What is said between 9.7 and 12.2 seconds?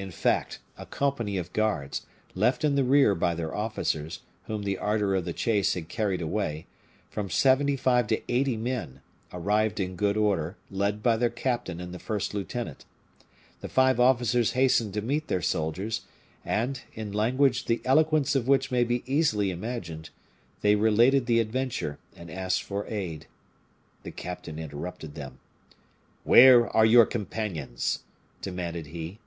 in good order, led by their captain and the